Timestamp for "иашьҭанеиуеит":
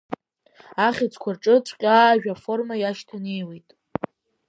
2.77-3.67